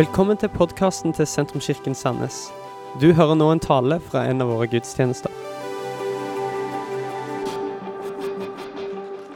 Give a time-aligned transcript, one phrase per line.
[0.00, 2.36] Velkommen til podkasten til Sentrumskirken Sandnes.
[3.00, 5.28] Du hører nå en tale fra en av våre gudstjenester.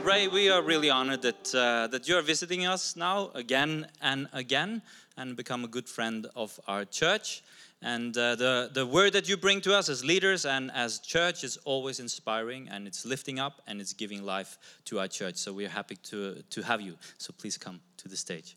[0.09, 4.81] Ray, we are really honored that, uh, that you're visiting us now again and again
[5.19, 7.43] and become a good friend of our church.
[7.83, 11.45] And uh, the, the word that you bring to us as leaders and as church
[11.45, 14.57] is always inspiring and it's lifting up and it's giving life
[14.87, 15.37] to our church.
[15.37, 16.95] So we're happy to, to have you.
[17.19, 18.57] So please come to the stage.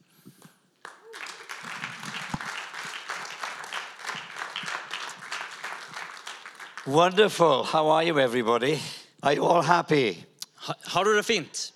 [6.87, 7.63] Wonderful.
[7.63, 8.79] How are you, everybody?
[9.21, 10.23] Are you all happy?
[10.55, 11.73] Ha, har du det fint?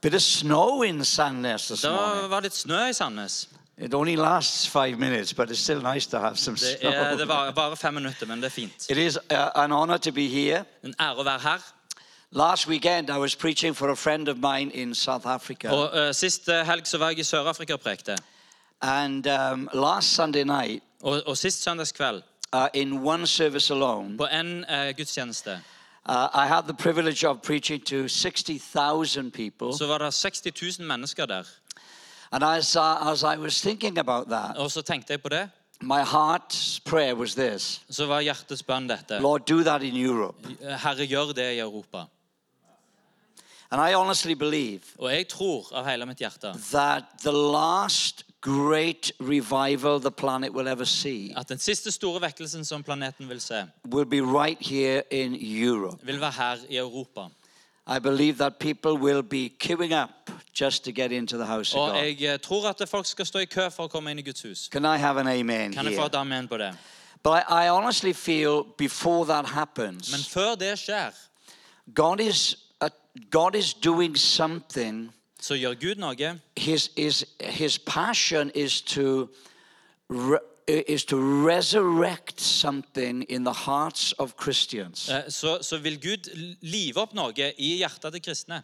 [0.00, 2.30] Bit of snow in Sandnes this Det morning.
[2.30, 3.48] var litt snø i Sandnes.
[3.78, 6.90] It only lasts five minutes, but it's still nice to have some Det, snow.
[6.92, 8.86] er, det var bare fem minutter, men det er fint.
[8.90, 10.64] It is uh, an honor to be here.
[10.82, 11.58] En ære å være her.
[12.30, 15.68] Last weekend, I was preaching for a friend of mine in South Africa.
[15.70, 18.16] Og Sist uh, helg så var jeg i Sør-Afrika og prekte.
[18.80, 22.22] And um, last Sunday night, Og, og sist søndagskveld,
[22.62, 24.64] uh, in one service alone, på en
[24.96, 25.50] gudstjeneste,
[26.08, 29.78] uh, I had the privilege of preaching to 60,000 people.
[29.78, 31.42] så var det 60 000 mennesker der.
[32.32, 35.50] And as, uh, as I was thinking about that, Og så tenkte jeg på det.
[35.80, 39.18] my heart's prayer was this Så var hjertets bønn dette.
[39.18, 40.48] Lord, do that in Europe.
[40.60, 42.04] Herre, gjør det i Europa.
[43.70, 49.12] And I honestly believe Og jeg tror av hele mitt hjerte that the last great
[49.20, 53.64] revival the planet will ever see at den siste store vekkelsen som planeten vil se,
[53.84, 55.96] will be right here in Europe.
[56.06, 57.20] vil være her i Europa.
[57.88, 60.30] I believe that people will be queuing up
[60.60, 62.02] just to get into the house of Og God.
[62.02, 64.42] jeg eh, tror at folk skal stå i kø for å komme inn i Guds
[64.42, 64.68] hus.
[64.72, 66.06] Can I have an amen Kan jeg få here?
[66.06, 66.76] et amen på det?
[67.22, 71.10] But I, I honestly feel before that Men happens, før det skjer,
[71.94, 72.88] God is uh,
[73.30, 75.12] God is doing something.
[75.46, 76.40] Så gjør Gud noe.
[76.56, 79.28] His his his passion is to
[80.08, 81.16] re, is to
[81.46, 85.08] resurrect something in the hearts of Christians.
[85.08, 88.62] Eh, Så, så vil Gud live opp noe i hjertet til kristne.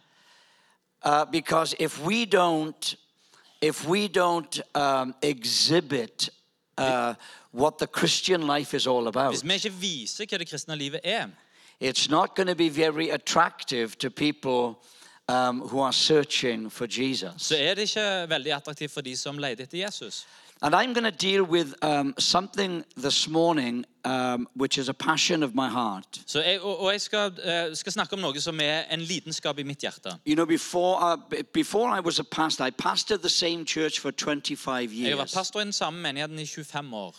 [1.05, 2.95] Uh, because if we don't,
[3.61, 6.29] if we don't um, exhibit
[6.77, 7.13] uh,
[7.51, 10.99] what the Christian life is all about, Hvis vi ikke viser hva det kristne livet
[11.03, 11.27] er,
[11.81, 14.75] it's not going to be very attractive to people
[15.29, 17.31] um, who are searching for Jesus.
[17.37, 20.25] så er det ikke veldig attraktivt for de som leter etter Jesus.
[20.61, 25.43] And I'm going to deal with um, something this morning um, which is a passion
[25.43, 26.21] of my heart.
[26.27, 29.59] Så jeg, og, og jeg skal, eh, skal snakke om noe som er en lidenskap
[29.59, 30.09] i mitt hjerte.
[30.25, 33.99] You know, before, uh, b- before I was a pastor, I pastored the same church
[33.99, 35.33] for 25 Jeg har vært years.
[35.33, 37.15] pastor i den samme menigheten i 25 år.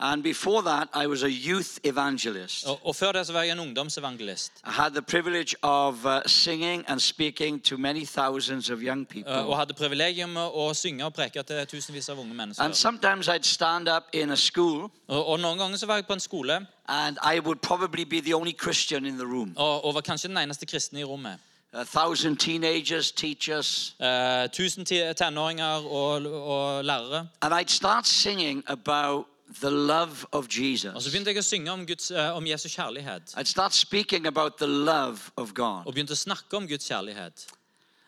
[0.00, 2.66] And before that, I was a youth evangelist.
[2.66, 4.52] Og, og før det så var jeg en ungdomsevangelist.
[4.66, 9.22] I had the privilege of uh, singing and speaking to many thousands of young eh,
[9.22, 9.56] Og people.
[9.56, 14.04] hadde privilegium å synge og preke til tusenvis av unge And sometimes I'd stand up
[14.12, 17.38] in a school Og, og noen ganger så var jeg på en skole and I
[17.40, 19.52] would probably be the only Christian in the room.
[19.56, 21.38] og, og var kanskje den eneste kristne i rommet.
[21.72, 23.94] A thousand teenagers, teachers.
[24.00, 27.28] Eh, tusen tenåringer og, og lærere.
[27.42, 29.26] And I'd start singing about
[29.60, 31.12] the love of Og så Jesus.
[31.12, 33.34] begynte jeg å synge om, Guds, eh, om Jesu kjærlighet.
[33.36, 35.86] I'd start speaking about the love of God.
[35.86, 37.46] Og begynte å snakke om Guds kjærlighet.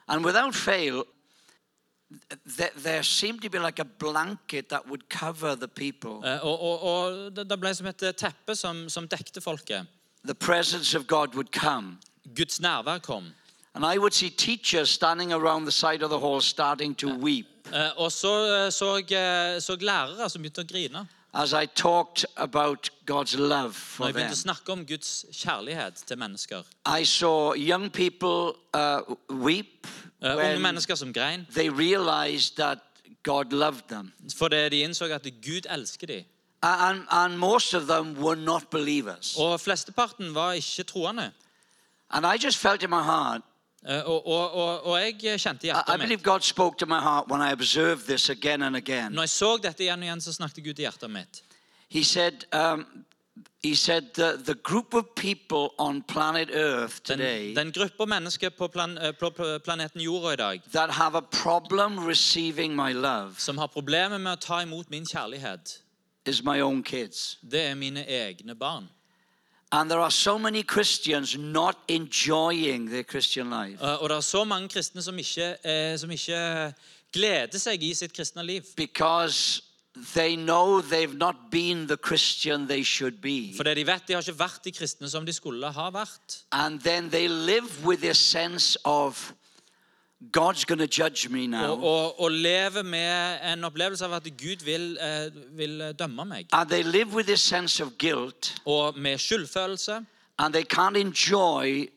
[0.09, 1.05] And without fail,
[2.57, 6.23] th- there seemed to be like a blanket that would cover the people.
[6.25, 9.87] Eh, og og, og det, det ble som et eh, teppe som, som dekte folket.
[10.25, 11.99] The presence of God would come.
[12.35, 13.35] Guds nærvær kom.
[13.75, 17.47] And I would see teachers standing around the side of the hall starting to weep
[17.73, 18.31] Eh, og så
[18.67, 21.01] eh, så jeg så lærere som begynte å grine
[21.35, 24.23] as I talked about God's love når for jeg them.
[24.23, 26.63] begynte å snakke om Guds kjærlighet til mennesker.
[27.01, 29.01] I saw young people uh,
[29.31, 29.87] weep
[30.23, 32.79] Eh, unge when mennesker som grein they realized that
[33.23, 34.13] God loved them.
[34.37, 36.25] fordi de innså at Gud elsker dem.
[36.63, 39.37] And, and most of them were not believers.
[39.39, 41.33] Og flesteparten var ikke troende.
[42.11, 43.43] And I just felt in my heart,
[43.87, 46.27] og, og, og, og jeg kjente hjertet mitt.
[49.15, 51.43] Når jeg så dette igjen og igjen, så snakket Gud i hjertet mitt.
[51.89, 52.83] He said, um,
[53.63, 58.69] he said the, the group of people on planet Earth today den gruppa mennesker på,
[58.69, 63.35] plan, eh, på på planeten Jorda i dag that have a problem receiving my love
[63.39, 65.83] som har problemer med å ta imot min kjærlighet,
[66.25, 67.39] is my own kids.
[67.43, 68.89] det er mine egne barn.
[69.73, 74.45] And there are so many Christians not enjoying their Christian life Og det er så
[74.45, 76.73] mange kristne som ikke, eh, som ikke
[77.13, 78.63] gleder seg i sitt kristne liv.
[78.77, 79.63] because
[80.15, 83.55] they know they've not been the Christian they should be.
[83.57, 86.43] Fordi de vet de har ikke vært de kristne som de skulle ha vært.
[86.53, 89.33] And then they live with this sense of
[90.33, 91.83] God's going to judge me now.
[91.85, 96.47] og, og leve med en opplevelse av at Gud vil, eh, vil dømme meg.
[96.53, 100.05] And they live with this sense of guilt Og med skyldfølelse.
[100.39, 101.89] and they can't enjoy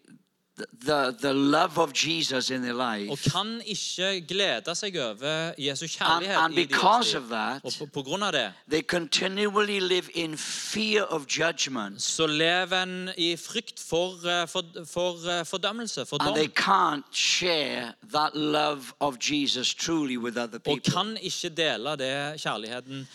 [0.86, 3.30] the, the, love of Jesus in their Og life.
[3.32, 8.02] kan ikke glede seg over Jesu And, kjærlighet and because of that, Og på, på
[8.04, 13.80] grunn av det they continually live in fear of judgment så lever en i frykt
[13.90, 19.74] for, eh, for, for eh, fordømmelse, for and they can't share that love of Jesus
[19.76, 20.92] truly with other Og people.
[20.92, 23.08] kan ikke dele det kjærligheten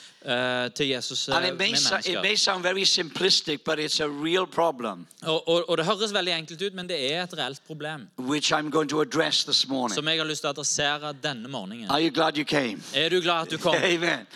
[0.75, 2.37] til Jesus uh, med mennesker.
[2.37, 6.63] sound very simplistic, but it's a real problem, Og, og, og det høres veldig enkelt
[6.63, 8.09] ut, men det er et reelt problem.
[8.19, 9.95] which I'm going to address this morning.
[9.95, 11.91] Som jeg har lyst til å adressere denne morgenen.
[11.91, 12.83] Are you glad you came?
[12.95, 13.75] Er du glad at du kom?
[13.95, 14.27] Amen.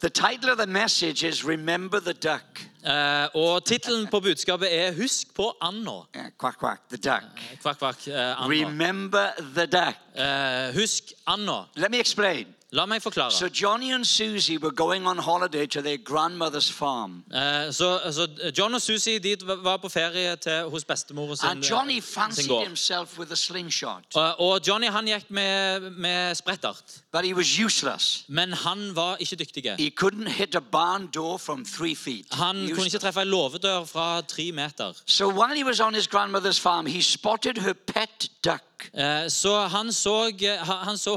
[0.00, 2.60] The title of the message is Remember the Duck.
[2.86, 6.06] Uh, og tittelen på budskapet er 'Husk på anda'.
[6.16, 7.22] Yeah, quack, quack, the duck.
[7.62, 8.06] Kvakk, kvakk.
[8.06, 8.48] uh.
[8.48, 9.94] Remember the duck.
[10.14, 11.62] Eh, husk anda.
[11.76, 12.46] Let me explain.
[12.72, 13.30] La meg forklare.
[13.32, 17.24] So, Johnny and Susie were going on holiday to their grandmother's farm.
[17.32, 18.28] Eh, så, så
[18.58, 22.66] John og Susie de var på ferie til, hos bestemor sin, And Johnny sin fancied
[22.66, 27.58] himself with a slingshot, Og, og Johnny han gikk med, med sprettert, but he was
[27.58, 28.24] useless.
[28.28, 29.64] men han var ikke dyktig.
[29.78, 32.26] He couldn't hit a barn door from three feet.
[32.32, 34.92] Han kunne ikke treffe en låvedør fra tre meter.
[35.06, 38.62] So, while he was on his grandmother's farm, he spotted her pet duck.
[38.94, 40.32] Eh, så han så,
[40.62, 41.16] han, han så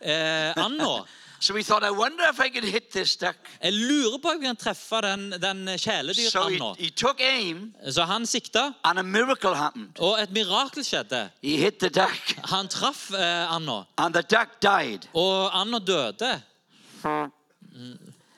[0.00, 1.04] eh, anda.
[1.42, 3.36] So, we thought, I wonder if I could hit this duck.
[3.62, 8.04] Jeg lurer på om jeg kan treffe den, den So, he, he took aim, Så
[8.04, 9.98] han sikta, and a miracle happened.
[9.98, 11.30] og et mirakel skjedde.
[11.42, 15.08] He hit the duck, Han traff eh, anda, and the duck died.
[15.14, 16.42] og anda døde.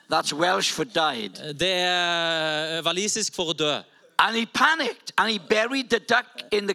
[0.08, 1.54] That's Welsh for died.
[1.58, 3.80] Det er eh, walisisk for å dø.
[4.18, 6.74] And he panicked, and he buried the duck in the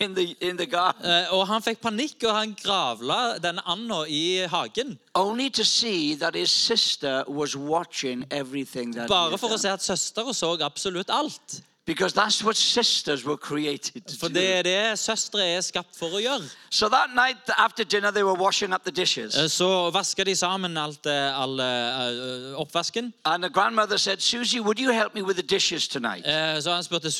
[0.00, 4.04] in the in the garden, Eh, Og han fikk panikk, og han gravla denne anda
[4.08, 4.98] i hagen.
[5.14, 9.08] only to see that his sister was watching everything that.
[9.08, 11.62] Bare for å se at søstera så absolutt alt.
[11.84, 14.34] Because that's what sisters were created to For do.
[14.34, 16.44] det er det søstre er skapt for å gjøre.
[16.70, 19.34] So that night after dinner, they were washing up the dishes.
[19.36, 23.12] Eh, Så vaska de sammen alt, eh, all eh, oppvasken.
[23.24, 26.24] And the grandmother said, Susie, would you help me with the dishes tonight?
[26.62, 27.10] Så han spurte,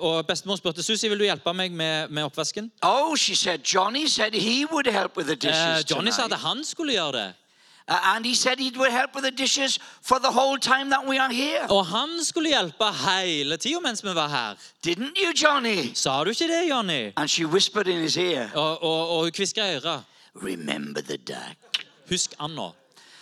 [0.00, 2.70] og bestemor spurte Susi vil du hjelpe meg med, med oppvasken.
[2.82, 6.64] Oh, she said, Johnny said he would help with the dishes Johnny sa at han
[6.64, 7.32] skulle gjøre det.
[7.88, 11.06] Uh, and he said he would help with the dishes for the whole time that
[11.06, 11.66] we are here.
[11.70, 14.54] Og han skulle hjelpe hele tida mens vi var her.
[14.86, 15.94] Didn't you, Johnny?
[15.94, 17.12] Sa du ikke det, Johnny?
[17.16, 20.02] And she whispered in his ear, Og, og, og hun hviska i øret.
[20.34, 21.84] Remember the duck.
[22.08, 22.68] Husk anda.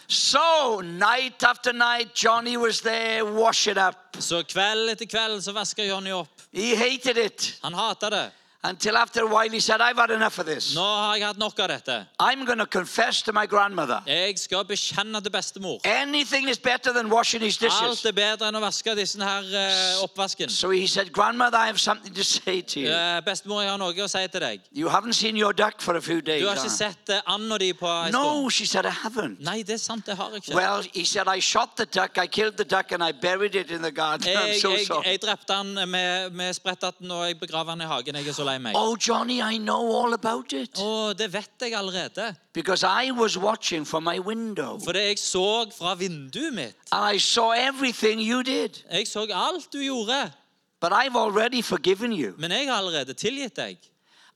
[0.09, 3.97] So, night after night, Johnny was there, wash it up.
[4.19, 6.29] Så kveld etter kveld så vaska Johnny opp.
[6.53, 7.59] He hated it.
[7.63, 8.31] Han hata det.
[8.67, 10.75] Until after a while, he said, I've had enough of this.
[10.75, 12.07] Nå har jeg hatt nok av dette.
[12.19, 14.01] I'm going to confess to my grandmother.
[14.07, 15.81] Jeg skal bekjenne til bestemor.
[15.85, 17.83] Anything is better than washing his dishes.
[17.83, 20.49] Alt er bedre enn å vaske disse her eh, oppvasken.
[20.49, 22.89] So he said, Grandmother, I have something to say to you.
[22.89, 24.65] Eh, bestemor, jeg har noe å si til deg.
[24.73, 26.41] You haven't seen your duck for a few days.
[26.41, 26.79] Du har ikke huh?
[26.79, 29.45] sett eh, anda di på en No, she said, I haven't.
[29.45, 30.57] Nei, det er sant, det har jeg ikke.
[30.57, 33.71] Well, he said, I shot the duck, I killed the duck, and I buried it
[33.71, 34.25] in the garden.
[34.33, 35.05] I'm Jeg, so jeg, sorry.
[35.05, 38.17] jeg drepte han med, med sprettaten, og jeg begrav han i hagen.
[38.17, 38.75] Jeg er så lei meg.
[38.77, 40.79] Oh, Johnny, I know all about it.
[40.79, 42.35] Og det vet jeg allerede.
[42.53, 44.79] Because I was watching from my window.
[44.85, 46.77] For jeg så fra vinduet mitt.
[46.93, 48.83] And I saw everything you did.
[48.93, 50.33] Jeg så alt du gjorde.
[50.81, 52.33] But I've already forgiven you.
[52.39, 53.77] Men jeg har allerede tilgitt deg.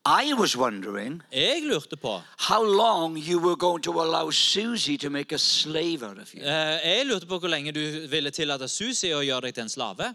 [0.07, 5.11] I was wondering Jeg lurte på how long you were going to allow Susie to
[5.11, 6.41] make a slave out of you.
[6.43, 9.69] eh, Jeg lurte på hvor lenge du ville tillate Susi å gjøre deg til en
[9.69, 10.15] slave.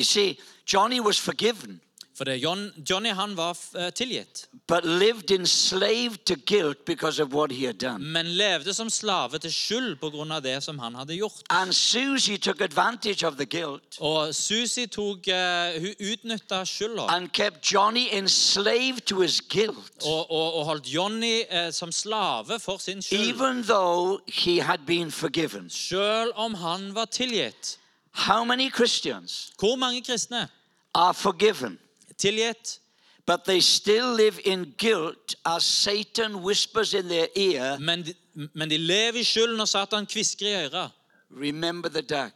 [0.00, 0.38] You see,
[0.72, 1.80] Johnny was forgiven,
[2.14, 7.32] For det, John, Johnny han var eh, tilgitt, but lived enslaved to guilt because of
[7.32, 8.04] what he had done.
[8.12, 10.40] men levde som slave til skyld pga.
[10.40, 11.42] det som han hadde gjort.
[11.50, 17.32] And Susie took advantage of the guilt Og Susi tok eh, Hun utnytta skylda and
[17.32, 22.76] kept Johnny enslaved to his guilt, og, og, og holdt Johnny eh, som slave for
[22.78, 23.20] sin skyld.
[23.20, 25.70] even though he had been forgiven.
[25.70, 27.78] Selv om han var tilgitt.
[28.12, 30.48] How many Christians Hvor mange kristne
[30.94, 31.78] are forgiven,
[32.18, 32.80] tilgitt,
[33.26, 38.14] but they still live in guilt as Satan whispers in their ear, men de,
[38.54, 40.90] men de lever i skyld når Satan kvisker i øret?
[41.30, 42.32] Remember the duck.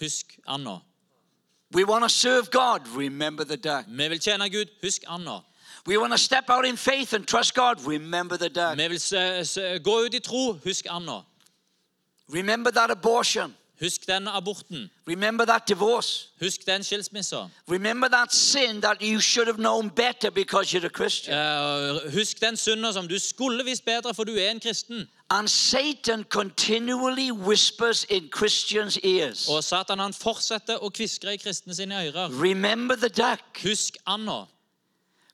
[0.00, 0.78] Husk anda.
[1.74, 3.84] We want to serve God, remember the duck.
[3.88, 4.66] Vi vil tjene Gud.
[4.82, 5.40] Husk anda.
[5.86, 8.76] We want to step out in faith and trust God, remember the duck.
[8.76, 10.52] Vi vil gå ut i tro.
[10.52, 11.20] Husk anda.
[12.28, 13.54] Remember that abortion.
[13.80, 14.90] Husk den aborten.
[15.06, 16.28] Remember that divorce.
[16.40, 17.48] Husk den skilsmissa.
[17.68, 21.34] Remember that sin that you should have known better because you're a Christian.
[21.34, 25.08] Eh, husk den synda som du skulle visst bedre, for du er en kristen.
[25.30, 29.48] And Satan continually whispers in Christians' ears.
[29.48, 32.28] Og Satan han fortsetter å kviskre i kristne sine ører.
[32.42, 34.44] Remember the duck, Husk anda.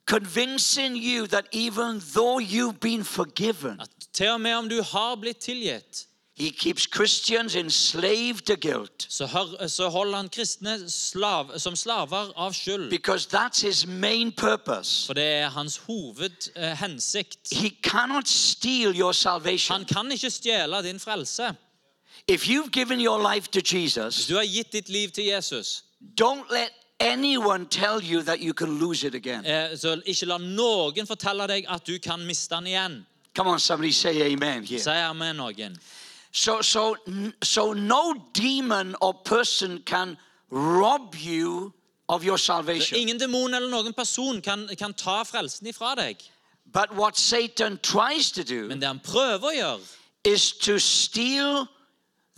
[0.05, 5.15] convincing you that even though you've been forgiven, At til og med om du har
[5.15, 11.59] blitt tilgitt, he keeps Christians enslaved to guilt så, hør, så holder han kristne slav,
[11.59, 12.89] som slaver av skyld.
[12.89, 15.05] because that's his main purpose.
[15.05, 17.37] For det er hans hovedhensikt.
[17.51, 19.75] He cannot steal your salvation.
[19.77, 21.55] Han kan ikke stjele din frelse.
[22.27, 25.83] If you've given your life to Hvis Jesus, du har gitt ditt liv til Jesus,
[26.21, 29.45] don't let anyone tell you that you can lose it again.
[29.45, 33.05] eh, så ikke la noen fortelle deg at du kan miste den igjen.
[33.35, 34.79] Come on, somebody say amen here.
[34.79, 35.77] Si amen noen.
[36.33, 36.97] So, so,
[37.43, 40.17] so no demon or person can
[40.49, 41.73] rob you
[42.09, 42.97] of your salvation.
[42.97, 46.17] ingen demon eller noen person kan, kan ta frelsen ifra deg.
[46.71, 49.81] But what Satan tries to do Men det han prøver å gjøre,
[50.23, 51.67] is to steal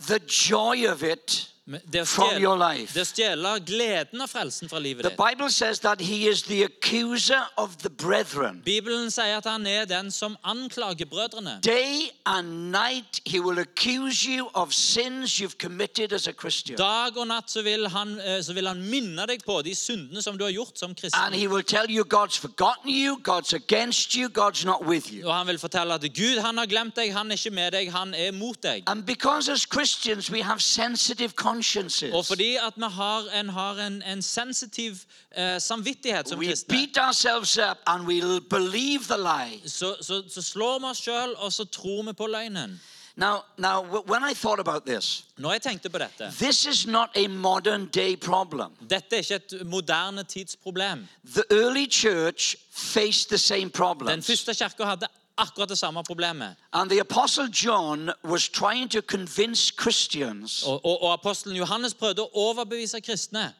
[0.06, 2.94] the joy of it men det å from your life.
[2.94, 5.10] det stjele gleden av frelsen fra livet The.
[5.18, 8.62] Bible says that he is the accuser of the brethren.
[8.64, 11.58] Bibelen sier at han er den som anklager brødrene.
[11.62, 16.78] Day and night he will accuse you of sins you've committed as a Christian.
[16.78, 20.22] Dag og natt så vil, han, eh, så vil han minne deg på de syndene
[20.22, 24.14] som du har gjort som And he will tell you God's forgotten you, God's against
[24.14, 25.26] you, God's not with you.
[25.26, 27.92] Og han vil fortelle at Gud han har glemt deg, han er ikke med deg,
[27.92, 28.82] han er mot deg.
[28.86, 33.74] And because as Christians we have sensitive Og consciences, fordi at vi har en, har
[33.86, 34.92] en, en sensitiv
[35.36, 39.68] eh, samvittighet som we kristne, beat ourselves up and we'll believe the lie.
[39.68, 42.80] så, så, så slår vi oss sjøl, og så tror vi på løgnen.
[43.18, 47.08] Now, now, when I thought about this, Når jeg tenkte på dette this is not
[47.16, 48.72] a modern day problem.
[48.90, 51.08] Dette er ikke et moderne tidsproblem.
[51.34, 53.70] The early church faced the same
[54.08, 56.56] Den første kirka hadde akkurat det samme problemet.
[56.72, 62.22] And the Apostle John was trying to convince Christians Og, og, og apostelen Johannes prøvde
[62.22, 63.52] å overbevise kristne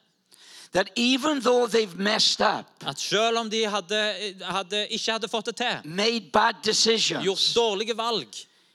[0.73, 5.47] that even though they've messed up, at selv om de hadde, hadde, ikke hadde fått
[5.47, 6.55] det til, made bad
[7.23, 8.29] gjort dårlige valg,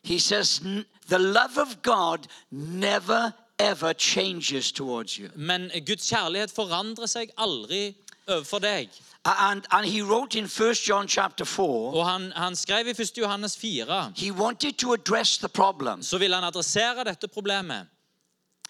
[0.03, 0.61] he says
[1.07, 5.29] the love of God never ever changes towards you.
[5.35, 7.93] men Guds kjærlighet forandrer seg aldri
[8.27, 8.89] overfor deg.
[9.23, 13.17] And, and he wrote in 1 John chapter 4, Og han, han skrev i 1.
[13.17, 16.03] Johannes 4 he wanted to address the problem.
[16.03, 17.85] så vil han adressere dette problemet.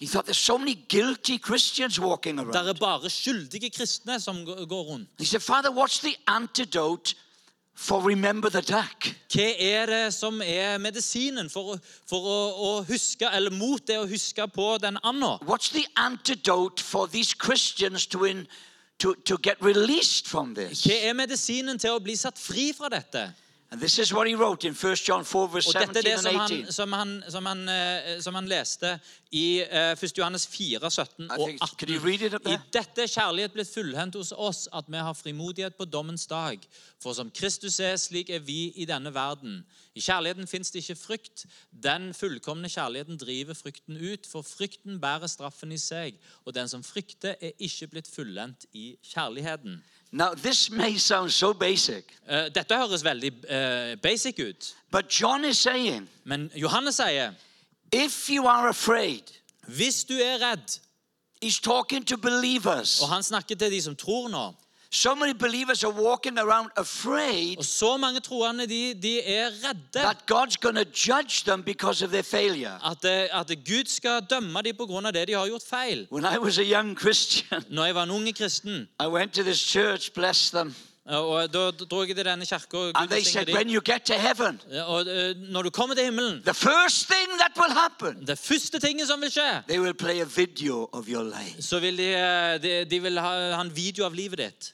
[0.01, 2.67] He thought there's so many guilty Christians walking Det around.
[2.70, 5.10] er bare skyldige kristne som gå- går rundt.
[5.20, 7.15] He said, Father, what's the antidote
[7.75, 9.15] for remember the duck?
[9.34, 11.79] Hva er det som er medisinen for, å-
[12.10, 15.38] for å, å huske, eller mot det å huske på den anda?
[15.46, 18.48] What's the antidote for these Christians to, in,
[19.01, 20.86] to, to get released from this?
[20.86, 23.31] Hva er medisinen til å bli satt fri fra dette?
[23.72, 26.12] And this is what he wrote in 1 John 4, verse Og dette er 17
[26.12, 26.72] det som han, 18.
[26.72, 29.00] som han, som han, eh, som han leste
[29.32, 30.18] i eh, 1.
[30.18, 31.90] Johannes 4, 17 og 18.
[31.90, 35.16] you read it up I dette er kjærlighet blitt fullhendt hos oss, at vi har
[35.16, 36.60] frimodighet på dommens dag.
[37.00, 39.63] For som Kristus er, slik er vi i denne verden.
[39.96, 41.46] I kjærligheten fins det ikke frykt.
[41.72, 46.20] Den fullkomne kjærligheten driver frykten ut, for frykten bærer straffen i seg.
[46.44, 49.80] Og den som frykter, er ikke blitt fullendt i kjærligheten.
[50.12, 55.44] Now, this may sound so basic, Eh, dette høres veldig eh, basic ut, but John
[55.46, 57.34] is saying men Johannes sier
[57.91, 59.24] if you are afraid,
[59.68, 60.77] hvis du er redd
[61.41, 63.01] he's talking to believers.
[63.01, 64.53] Og han snakker til de som tror nå.
[64.93, 69.79] So many believers are walking around afraid Og så mange troende de, de er redde.
[69.93, 72.79] that God's going to judge them because of their failure.
[72.91, 75.12] At, eh, at Gud skal dømme dem pga.
[75.12, 76.07] det de har gjort feil.
[76.12, 79.43] When I was a young Christian, Når jeg var en unge kristen, I went to
[79.43, 83.53] this church, bless them, og da dro jeg til denne kirka og, and they said,
[83.53, 87.27] when you get to heaven, og eh, når du kommer til himmelen the first thing
[87.39, 91.05] that will happen, Det første tinget som vil skje, they will play a video of
[91.07, 91.62] your life.
[91.62, 94.74] så vil de, eh, de, de vil ha, ha en video av livet ditt.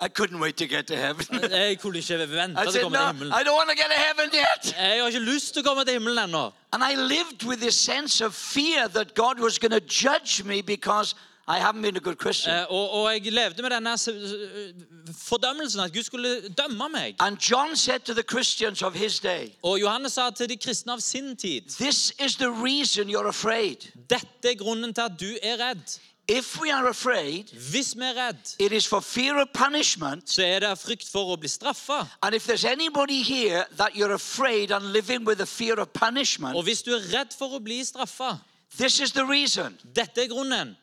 [0.00, 1.26] I couldn't wait to get to heaven.
[1.50, 3.32] Jeg kunne ikke vente I til å said, komme no, til himmelen.
[3.32, 4.74] I don't want to get to heaven yet.
[4.78, 6.52] Jeg har ikke lyst til å komme til himmelen ennå.
[6.72, 10.60] And I lived with this sense of fear that God was going to judge me
[10.62, 11.14] because
[11.48, 12.54] I haven't been a good Christian.
[12.54, 17.16] Eh, Og, og jeg levde med denne s- s- fordømmelsen at Gud skulle dømme meg.
[17.20, 20.92] And John said to the Christians of his day, Og Johannes sa til de kristne
[20.92, 23.76] av sin tid This is the reason you're afraid.
[24.10, 25.98] Dette er grunnen til at du er redd.
[26.30, 30.30] If we are afraid, Hvis vi er redd, it is for fear of punishment.
[30.30, 32.06] så er det av frykt for å bli straffa.
[32.22, 36.56] And if there's anybody here that you're afraid and living with the fear of punishment,
[36.56, 38.38] Og hvis du er redd for å bli straffa,
[38.76, 39.78] This is the reason.
[39.94, 40.76] Dette er grunnen.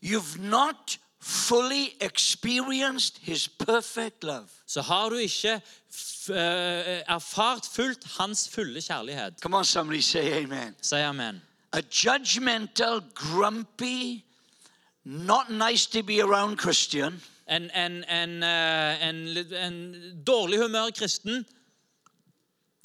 [0.00, 4.48] You've not fully experienced His perfect love.
[4.66, 9.40] Så har du ikke f eh, erfart fullt hans fulle kjærlighet.
[9.40, 10.76] Come on, somebody say amen.
[10.82, 11.42] Si amen.
[11.78, 14.24] A judgmental, grumpy,
[15.04, 19.16] not nice to be around Christian En, en, en, eh, en,
[19.56, 19.76] en
[20.24, 21.46] dårlig humør kristen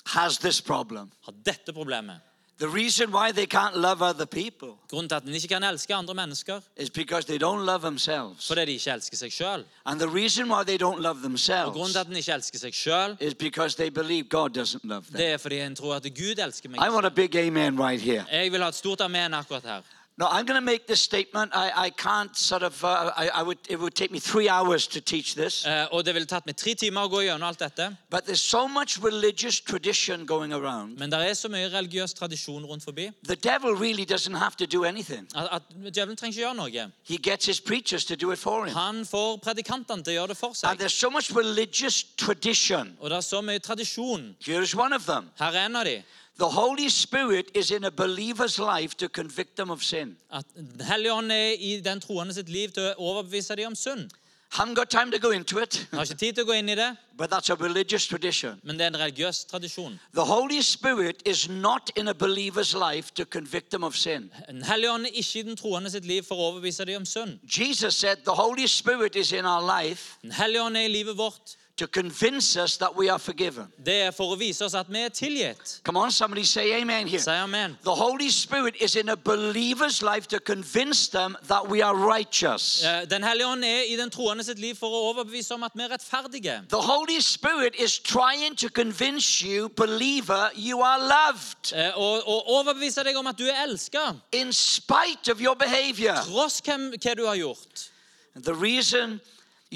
[0.05, 1.11] has this problem.
[1.21, 2.21] har dette problemet.
[2.59, 5.95] The reason why they can't love other people Grunnen til at en ikke kan elske
[5.95, 8.47] andre mennesker, is because they don't love themselves.
[8.47, 9.63] fordi de ikke elsker seg sjøl.
[9.85, 12.59] And the reason why they don't love Og grunnen themselves til at en ikke elsker
[12.59, 15.17] seg sjøl, is because they believe God doesn't love them.
[15.17, 16.77] det er fordi en tror at Gud elsker meg.
[16.87, 18.25] I want a big amen right here.
[18.31, 19.81] Jeg vil ha et stort amen akkurat her.
[20.15, 21.51] No, I'm going to make this statement.
[21.55, 24.85] I, I can't sort of, uh, I, I would, it would take me three hours
[24.87, 25.65] to teach this.
[25.65, 27.87] Eh, og det ville tatt meg tre timer å gå gjennom alt dette.
[28.11, 30.99] But there's so much religious tradition going around.
[30.99, 34.67] Men det er så mye religiøs tradisjon rundt forbi The devil really doesn't have to
[34.67, 35.25] do anything.
[35.35, 36.91] at, at djevelen trenger ikke gjøre noe.
[37.09, 38.75] He gets his preachers to do it for him.
[38.75, 40.77] Han får predikantene til å gjøre det for And seg.
[40.77, 42.93] there's so much religious tradition.
[43.01, 44.35] Og det er så mye tradisjon.
[44.45, 45.31] Here's one of them.
[45.39, 46.03] Her er en av de.
[46.39, 50.17] The Holy Spirit is in a believer's life to convict them of sin.
[50.31, 53.75] At Den hellige ånd er i den troende sitt liv til å overbevise dem om
[53.75, 54.09] synd.
[54.53, 56.69] Haven't got time to go into it, Jeg har ikke tid til å gå inn
[56.69, 58.59] i det, but that's a religious tradition.
[58.63, 59.99] men det er en religiøs tradisjon.
[60.13, 64.31] The Holy Spirit is not in a believer's life to convict them of sin.
[64.47, 67.05] Den hellige ånd er ikke i den troende sitt liv for å overbevise dem om
[67.05, 67.39] synd.
[67.57, 71.17] Jesus said the Holy Spirit is in our life Den hellige ånd er i livet
[71.17, 71.57] vårt.
[71.75, 73.67] To convince us that we are forgiven.
[73.83, 75.79] Det er for å vise oss at vi er tilgitt.
[75.83, 77.19] Come on, somebody say amen here.
[77.19, 77.75] Si amen.
[77.83, 82.83] The Holy Spirit is in a believer's life to convince them that we are righteous.
[82.83, 85.71] Eh, Den hellige ånd er i den troende sitt liv for å overbevise om at
[85.75, 86.59] vi er rettferdige.
[86.69, 92.47] The Holy Spirit is trying to convince you, believer, you are loved Eh, Og, og
[92.49, 96.13] overbevise deg om at du er elska, in spite of your behavior.
[96.29, 97.89] tross hvem, hva du har gjort.
[98.35, 99.19] The reason,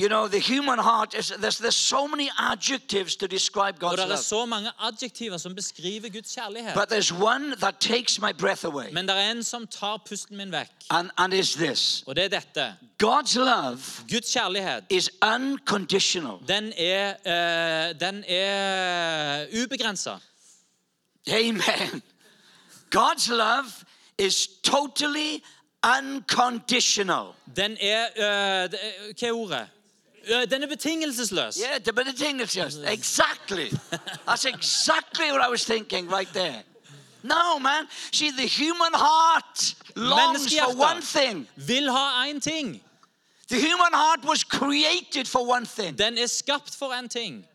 [0.01, 3.96] you know, the human heart is there's, there's so many adjectives to describe Og God's
[3.96, 4.18] det er love.
[4.24, 6.74] så mange adjektiver som beskriver Guds kjærlighet.
[6.74, 10.38] But there's one that takes my breath away, Men det er en som tar pusten
[10.38, 12.75] min vekk, and, and is this og det er dette.
[13.03, 13.79] God's love
[14.12, 16.38] Guds kjærlighet, is unconditional.
[16.48, 17.10] den er,
[17.90, 20.16] eh, den er ubegrensa.
[21.31, 22.01] Amen.
[22.96, 23.72] God's love
[24.18, 25.44] is totally
[25.98, 27.25] unconditional.
[27.55, 28.68] Den er eh, er-
[29.20, 29.68] Hva er ordet?
[30.29, 31.55] Eh, Den er betingelsesløs.
[31.57, 32.77] Yeah, the betingelses.
[32.87, 33.70] Exactly.
[34.27, 36.63] That's exactly what I was thinking right there.
[37.24, 37.87] No, man.
[38.11, 41.48] See, the human heart longs for one thing.
[41.55, 42.81] vil ha én ting.
[43.50, 47.46] The human heart was created for one thing Den er skapt for én ting.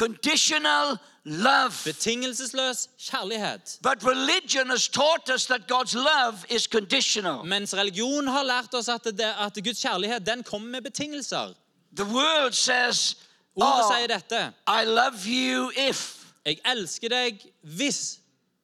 [0.00, 1.72] Unconditional love.
[1.84, 3.78] Betingelsesløs kjærlighet.
[3.82, 7.44] But religion has taught us that God's love is conditional.
[7.44, 11.54] Mens religion har lært oss at, det, at Guds kjærlighet den kommer med betingelser.
[11.96, 13.16] The world says,
[13.56, 14.52] Ordet oh, sier dette.
[14.68, 16.16] I love you if.
[16.46, 18.20] Jeg elsker deg hvis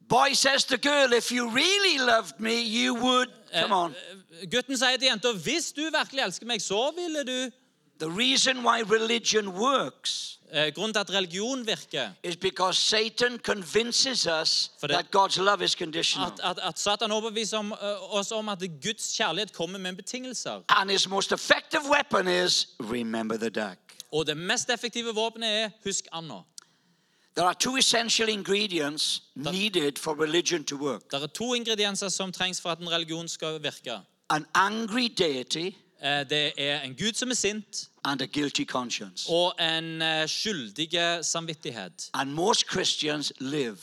[0.08, 3.28] Boy says to girl, if you really loved me, you would.
[3.60, 3.94] Come on.
[4.40, 7.50] Eh, Gutten sier til jenta hvis du virkelig elsker meg, så ville du
[7.98, 10.35] The reason why religion works eh,
[10.74, 16.26] Grunnen til at religion virker, is because Satan convinces us that God's love is conditional.
[16.26, 20.62] at, at, at Satan overbeviser om, uh, oss om at Guds kjærlighet kommer med betingelser.
[20.68, 23.78] And his most effective weapon is remember the duck.
[24.12, 26.34] Og det mest effektive våpenet er husk anda.
[27.36, 32.60] There are two essential ingredients needed for religion to work er to ingredienser som trengs
[32.60, 34.00] for at en religion skal virke.
[34.30, 35.70] an angry deity
[36.02, 39.26] Eh, Det er en gud som er sint, and a guilty conscience.
[39.28, 40.88] og en eh, skyldig
[41.26, 42.10] samvittighet.
[42.14, 43.78] And most Christians live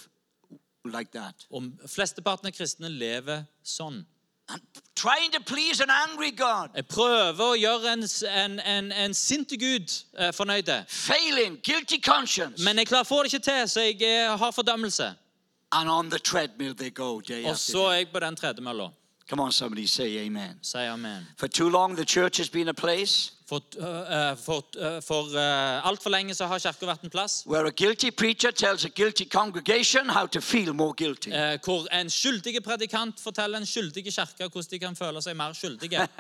[0.86, 1.36] like that.
[1.52, 4.06] Og flesteparten av kristne lever sånn.
[4.50, 4.62] And
[4.96, 9.58] trying to please an angry God, Jeg prøver å gjøre en, en, en, en sinte
[9.58, 9.88] gud
[10.20, 10.86] eh, fornøyde.
[10.88, 12.64] failing, guilty conscience.
[12.64, 15.14] Men jeg klarer får det ikke til, så jeg eh, har fordømmelse.
[15.72, 17.94] And on the treadmill they go day Og after så day.
[17.94, 18.90] er jeg på den tredemølla.
[19.30, 20.58] Come on, somebody say amen.
[20.62, 21.26] Say amen.
[21.38, 25.88] For too long, the church has been a place For, uh, for, uh, for uh,
[25.88, 29.26] altfor lenge så har kirka vært en plass where a guilty preacher tells a guilty
[29.26, 31.30] congregation how to feel more guilty.
[31.32, 35.54] eh, hvor en skyldig predikant forteller en skyldig kirke hvordan de kan føle seg mer
[35.54, 36.08] skyldige.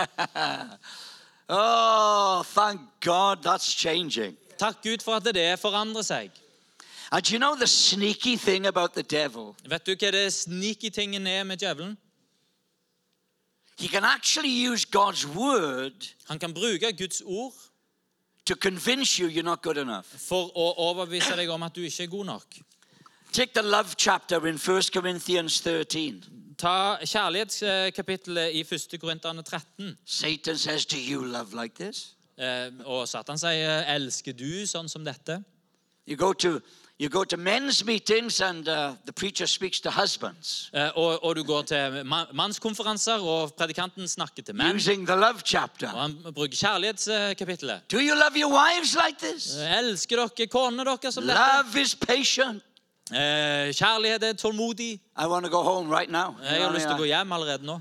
[1.49, 4.37] Oh, thank God that's changing.
[4.57, 6.31] Takk Gud for at det forandrer seg.
[7.11, 9.55] And you know the sneaky thing about the devil?
[9.67, 11.97] Vet du hva det sneaky tingen er med djevelen?
[13.77, 17.53] He can actually use God's word Han kan bruke Guds ord
[18.45, 20.05] to convince you you're not good enough.
[20.05, 22.45] for å overbevise deg om at du ikke er god nok.
[23.31, 26.23] Take the love chapter in 1 Corinthians 13.
[26.57, 28.99] Ta kjærlighetskapittelet i 1.
[29.01, 29.97] Korinterne 13.
[30.05, 32.15] Satan says, Do you love like this?
[32.37, 35.43] Eh, Og Satan sier, 'Elsker du sånn som dette?'
[36.07, 36.59] You go to
[36.99, 41.35] you go to men's meetings and uh, the preacher speaks to husbands Eh, Og, og
[41.35, 44.75] du går til ma- mannskonferanser, og predikanten snakker til menn.
[44.75, 45.91] using the love chapter.
[45.91, 47.81] Og han bruker kjærlighetskapittelet.
[47.91, 49.55] Do you love your wives like this?
[49.57, 51.39] Eh, Elsker dere konene deres som dette?
[51.57, 52.63] Love is patient.
[53.11, 54.91] Eh, Kjærlighet er tålmodig.
[55.21, 56.35] I want to go home right now.
[56.43, 57.79] Jeg har lyst til å gå hjem allerede nå.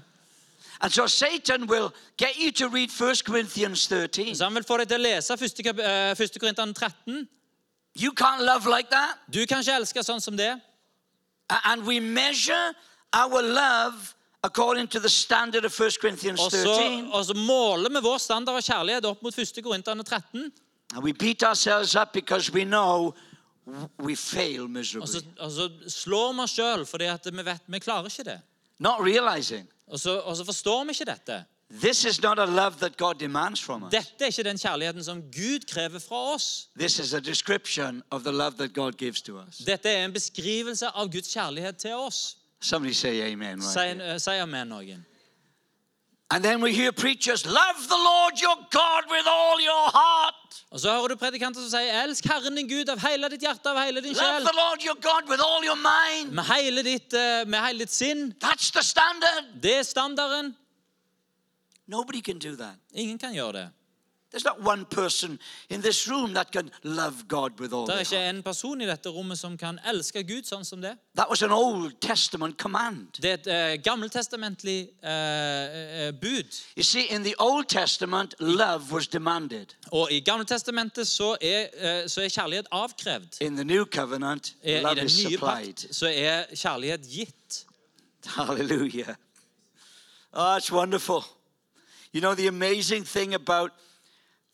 [0.80, 4.34] And so Satan will get you to read 1 Corinthians 13.
[4.34, 5.62] Så han vil få deg til å lese 1.
[5.64, 6.38] kap- eh, 1.
[6.40, 7.28] Korinterne 13.
[7.94, 9.18] You can't love like that.
[9.32, 10.60] Du kan ikke elske sånn som det.
[11.64, 12.72] And we measure
[13.12, 17.10] our love according to the standard of 1 Corinthians Og så, 13.
[17.12, 19.60] og så måler vi vår standard av kjærlighet opp mot 1.
[19.62, 20.52] Korinterne 13.
[20.94, 23.14] And we beat ourselves up because we know
[23.98, 25.20] we fail Og så, miserably.
[25.38, 28.40] og så slår vi oss sjøl fordi at vi vet vi klarer ikke det.
[28.78, 31.44] Not realizing Og så, og så forstår vi ikke dette.
[31.80, 33.92] This is not a love that God demands from us.
[33.92, 36.68] Dette er ikke den kjærligheten som Gud krever fra oss.
[36.78, 39.56] This is a description of the love that God gives to us.
[39.66, 42.36] Dette er en beskrivelse av Guds kjærlighet til oss.
[42.60, 45.06] Somebody say amen right Sier uh, eh, amen noen.
[46.30, 50.64] And then we hear preachers, love the Lord your God with all your heart.
[50.70, 53.68] Og så hører du predikanter som sier 'Elsk Herren din Gud av hele ditt hjerte,
[53.68, 54.46] av hele din Love sjel'.
[54.50, 56.32] the Lord your God with all your mind.
[56.32, 58.34] Med hele ditt, uh, med hele ditt sinn.
[58.44, 59.44] That's the standard.
[59.62, 60.56] Det er standarden.
[61.92, 62.76] Nobody can do that.
[62.94, 63.68] Ingen kan gjøre det.
[64.32, 67.98] There's not one person in this room that can love God with all Det er
[68.00, 70.94] ikke en person i dette rommet som kan elske Gud sånn som det.
[71.16, 73.08] That was an Old Testament command.
[73.20, 76.48] Det er et uh, gammeltestamentlig eh, eh, bud.
[76.76, 79.74] You see, in the Old Testament, love was demanded.
[79.92, 83.36] Og i Gammeltestamentet så er, eh, så er kjærlighet avkrevd.
[83.40, 85.74] In the New Covenant, Eh, I love den is nye supplied.
[85.76, 87.66] pakt så er kjærlighet gitt.
[88.26, 89.14] Hallelujah.
[90.32, 91.20] Oh, it's wonderful.
[92.14, 93.70] You know, the amazing thing about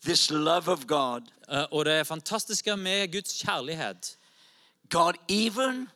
[0.05, 4.17] this love of God, Eh, og det fantastiske med Guds kjærlighet
[4.89, 5.89] God even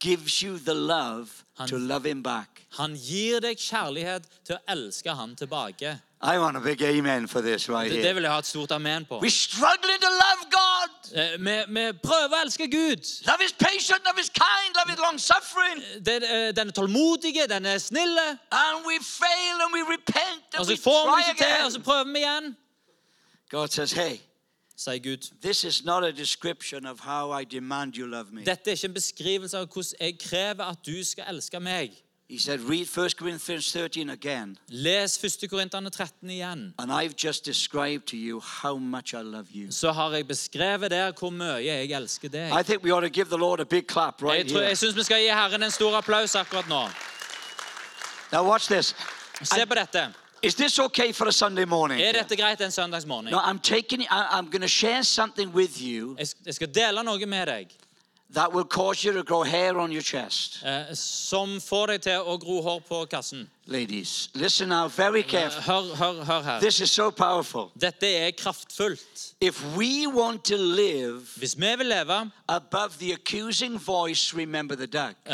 [0.00, 1.28] gives you the love
[1.58, 2.66] Han- to love Him back.
[2.78, 6.00] Han gir deg kjærlighet til å elske han tilbake.
[6.20, 8.70] I want a big amen for this right Det, det vil jeg ha et stort
[8.72, 9.18] amen på.
[9.20, 10.90] We're struggling to love God.
[11.14, 13.02] Eh, Vi, vi prøver å elske Gud.
[13.26, 15.76] Love is patient, love is kind, love is long suffering.
[16.06, 18.26] Den, eh, den er tålmodige, den er snille.
[18.52, 21.64] And we fail and we repent Og and så we får vi try ikke til,
[21.64, 21.84] og så again.
[21.84, 22.56] prøver vi igjen.
[23.50, 24.16] God says, hey,
[24.76, 25.22] Sier Gud.
[25.42, 28.44] this is not a description of how I demand you love me.
[28.44, 31.90] Dette er ikke en beskrivelse av hvordan jeg krever at du skal elske meg.
[32.30, 34.58] He said, read 1 Corinthians 13 again.
[34.70, 35.48] Les 1.
[35.48, 36.74] Korinterne 13 igjen.
[36.78, 39.70] And I've just described to you how much I love you.
[39.70, 42.52] Så har jeg beskrevet der hvor mye jeg elsker deg.
[42.52, 44.68] I think we ought to give the Lord a big clap right Jeg, tror, here.
[44.68, 46.88] jeg syns vi skal gi Herren en stor applaus akkurat nå.
[48.32, 48.94] Now watch this.
[49.42, 50.12] Se på dette.
[50.42, 52.00] Is this okay for a Sunday morning?
[52.00, 53.30] Er dette greit en søndagsmorgen?
[53.30, 54.06] No, I'm taking.
[54.10, 57.72] I'm going to share something with you jeg skal dele noe med deg
[58.30, 62.20] that will cause you to grow hair on your chest, eh, som får deg til
[62.20, 63.48] å gro hår på kassen.
[63.68, 64.28] Ladies.
[64.34, 65.62] Listen now, very carefully.
[65.66, 66.60] Hør, hør, hør her.
[66.60, 67.70] This is so powerful.
[67.80, 69.34] Dette er kraftfullt.
[69.40, 74.86] If we want to live Hvis vi vil leve above the accusing voice, remember the
[74.86, 75.14] duck.
[75.26, 75.32] eh,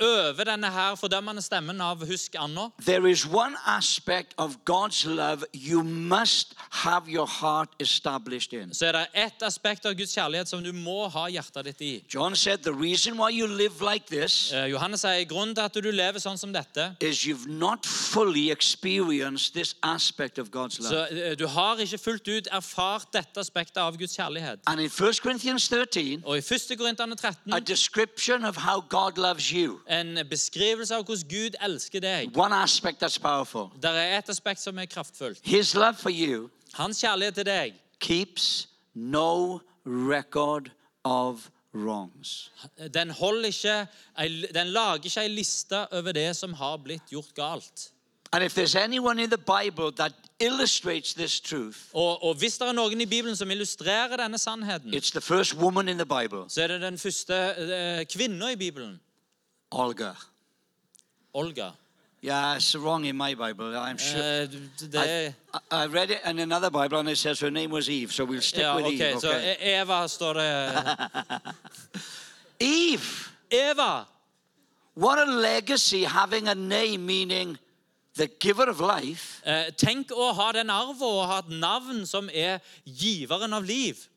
[0.00, 5.44] over denne her fordømmende stemmen av Husk Anna, There is one aspect of God's love
[5.54, 8.74] you must have your heart established in.
[8.74, 12.04] så er det ett aspekt av Guds kjærlighet som du må ha hjertet ditt i.
[12.14, 15.74] John said the reason why you live like this Eh, Johannes sier grunnen til at
[15.74, 21.08] du lever sånn som dette, is you've not fully experienced this aspect of God's love.
[21.10, 24.58] eh, du har ikke fullt ut erfart dette aspektet av Guds kjærlighet.
[24.66, 26.78] And in 1 Corinthians 13, Og i 1.
[26.78, 29.78] Korinterne 13 a description of how God loves you.
[29.90, 32.36] en beskrivelse av hvordan Gud elsker deg.
[32.36, 33.70] One aspect that's powerful.
[33.82, 35.38] Det er et aspekt som er kraftfullt.
[35.42, 40.70] His love for you Hans kjærlighet til deg keeps no record
[41.04, 41.50] of
[41.84, 42.50] wrongs.
[42.94, 43.12] den,
[43.44, 43.86] ikke,
[44.54, 47.90] den lager ikke ei liste over det som har blitt gjort galt.
[48.32, 52.68] And if there's anyone in the Bible that illustrates this truth, Og, og hvis det
[52.68, 56.44] er noen i Bibelen som illustrerer denne sannheten, it's the first woman in the Bible,
[56.48, 59.00] så er det den første uh, kvinna i Bibelen,
[59.70, 60.12] Olga.
[61.34, 61.70] Olga.
[62.20, 63.76] Yeah, it's wrong in my Bible.
[63.76, 64.46] I'm sure.
[64.80, 67.88] Det er, I, I read it in another Bible and it says her name was
[67.88, 69.16] Eve, so we'll stick ja, with ok, Eve.
[69.16, 69.56] Okay.
[69.60, 71.40] E- Eva står det
[72.60, 74.06] Eve, Eva!
[74.94, 77.56] what a legacy having a name meaning
[78.16, 82.28] the giver of life Eh, tenk å ha den arven og ha et navn som
[82.34, 84.08] er giveren av liv.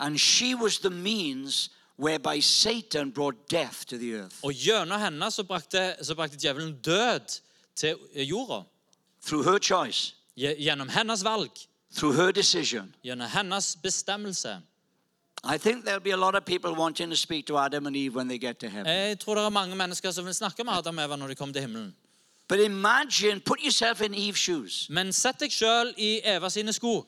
[0.00, 4.36] and she was the means whereby Satan brought death to the earth.
[4.42, 7.40] Og gjennom henne så brakte, så brakte djevelen død
[7.76, 8.62] til jorda.
[9.26, 11.50] Through her choice, Gjennom hennes valg,
[11.96, 12.94] through her decision.
[13.04, 14.60] gjennom hennes bestemmelse.
[15.44, 18.14] I think there'll be a lot of people wanting to speak to Adam and Eve
[18.14, 18.86] when they get to heaven.
[18.86, 21.34] Jeg tror det er mange mennesker som vil snakke med Adam og Eva når de
[21.34, 21.94] kommer til himmelen.
[22.48, 24.86] But imagine, put yourself in Eve's shoes.
[24.90, 27.04] Men sett deg sjøl i Eva sine sko.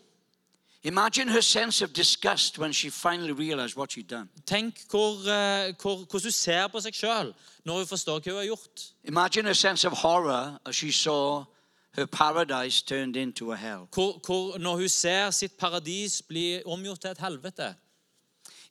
[0.83, 4.29] Imagine her sense of disgust when she finally realized what she'd done.
[4.47, 8.39] Tenk hvor, eh, hvor, hvordan hun ser på seg sjøl når hun forstår hva hun
[8.39, 8.85] har gjort.
[9.05, 11.45] Imagine her sense of horror as she saw
[11.93, 13.89] her paradise turned into a hell.
[13.93, 17.75] Hvor, hvor, når hun ser sitt paradis bli omgjort til et helvete.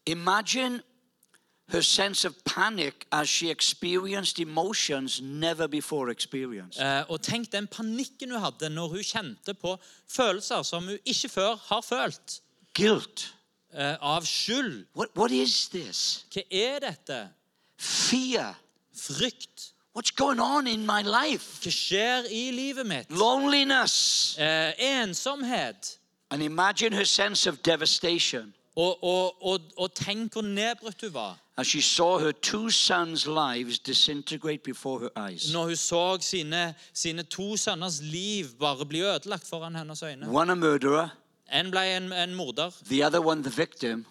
[0.05, 0.81] Imagine
[1.71, 6.81] her sense of panic as she experienced emotions never before experienced.
[6.81, 9.77] Eh, og tenk den panikken hun hadde når hun kjente på
[10.07, 12.41] følelser som hun ikke før har følt.
[12.73, 13.33] Guilt.
[13.73, 14.85] Eh, av skyld.
[14.95, 16.25] What, what is this?
[16.33, 17.29] Hva er dette?
[17.77, 18.55] Fear.
[18.95, 19.73] Frykt.
[19.93, 21.61] What's going on in my life?
[21.61, 23.11] Hva skjer i livet mitt?
[23.11, 24.35] Loneliness.
[24.39, 25.97] Eh, ensomhet.
[26.31, 31.37] And imagine her sense of devastation Og, og, og, og tenk hvor nedbrutt hun var
[31.59, 35.53] as she saw her two sons' lives disintegrate before her eyes.
[35.53, 40.27] når hun så sine, sine to sønners liv bare bli ødelagt foran hennes øyne.
[40.29, 41.09] One a murderer,
[41.51, 44.05] En ble en, en morder, the other one the victim,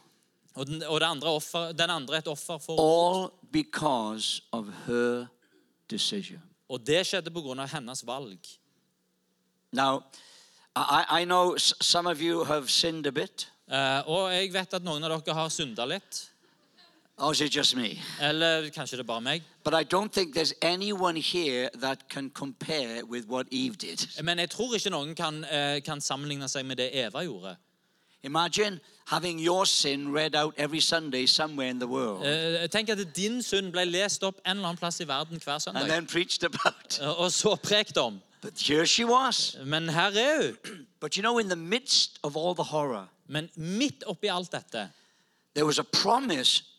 [0.55, 5.27] og den, og det andre offer, den andre et offer for all because of her
[5.91, 6.43] decision.
[6.69, 7.67] Og det skjedde pga.
[7.67, 8.39] hennes valg.
[9.73, 10.03] Now,
[10.77, 14.75] I, I know s- some of you have sinned a bit, Eh, og jeg vet
[14.75, 16.31] at noen av dere har synda litt.
[17.19, 18.01] Or is it just me?
[18.21, 19.43] Eller kanskje det er bare meg.
[19.65, 24.23] But I don't think there's anyone here that can compare with what Eve did.
[24.23, 27.57] Men jeg tror ikke noen kan, eh, kan sammenligne seg med det Eva gjorde.
[28.23, 33.17] Imagine having your sin read out every Sunday somewhere in the world Eh, tenk at
[33.17, 36.43] din synd ble lest opp en eller annen plass i verden hver and then preached
[36.45, 36.99] about.
[37.01, 38.21] Eh, Og så prekt om.
[38.43, 39.57] But here she was.
[39.65, 40.57] Men her er hun.
[41.01, 44.91] But you know, in the midst of all the horror, Men midt oppi alt dette
[45.55, 46.78] there was a promise she heard God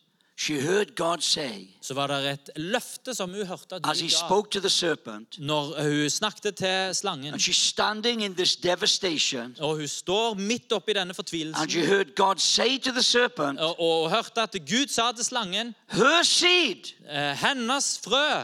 [1.20, 4.28] say så var det et løfte som hun hørte at as he Gud ga.
[4.28, 5.40] spoke to the serpent.
[5.40, 7.34] Når hun snakket til slangen.
[7.34, 9.56] And she's standing in this devastation.
[9.60, 11.70] Og hun står midt oppi denne And fortvilelsen.
[11.70, 15.76] she heard God say to the serpent, Og, og hørte at Gud sa til slangen
[15.92, 18.44] Her seed eh, Hennes frø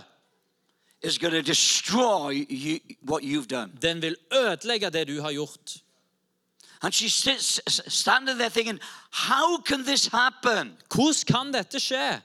[1.03, 2.79] is going to destroy you,
[3.09, 3.71] what you've done.
[3.81, 5.84] Den vil ødelegge det du har gjort.
[6.81, 8.79] And she st- s- s- standing there thinking,
[9.11, 10.77] How can this happen?
[10.89, 12.21] Hvordan kan dette skje?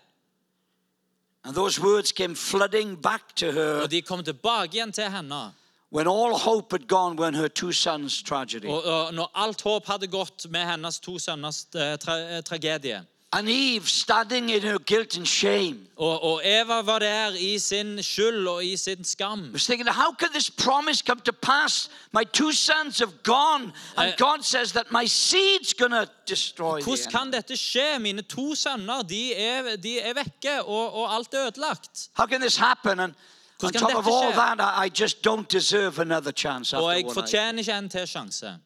[1.45, 5.53] And those words came flooding back to her Og de kom tilbake igjen til henne.
[5.93, 8.67] when all hope had gone when her two sons' tragedy.
[8.69, 13.01] Og, og når alt håp hadde gått med hennes to sønners eh, tra eh, tragedie.
[13.33, 18.03] And Eve standing in her guilt and shame Og, og Eva var der i sin
[18.03, 19.53] skyld og i sin skam.
[19.53, 21.89] was thinking, How could this promise come to pass?
[22.13, 26.81] My two sons have gone, and Uh, God says that my seed's going to destroy
[26.83, 27.99] Hvordan the kan dette skje?
[28.01, 32.09] Mine to sønner de er, de er vekke, og, og alt er ødelagt.
[32.19, 32.91] How can this happen?
[33.01, 33.15] And on
[33.61, 34.37] Hvordan kan top of dette all skje?
[34.37, 37.21] that, I, I just don't deserve another chance Og jeg what I.
[37.21, 38.57] fortjener ikke en til sjanse.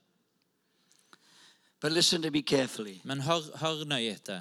[1.81, 3.00] But listen to me carefully.
[3.05, 4.40] Men hør, hør nøye etter.